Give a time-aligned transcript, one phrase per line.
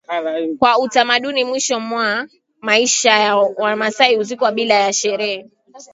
[0.59, 2.27] Kwa utamaduni mwishoni mwa
[2.61, 5.49] maisha yao Wamasai huzikwa bila ya sherehe